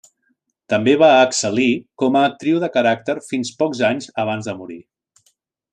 També 0.71 0.95
va 1.01 1.09
excel·lir 1.25 1.67
com 2.03 2.17
a 2.17 2.23
actriu 2.31 2.63
de 2.65 2.71
caràcter 2.79 3.17
fins 3.29 3.53
pocs 3.61 3.83
anys 3.91 4.09
abans 4.25 4.51
de 4.51 4.57
morir. 4.63 4.81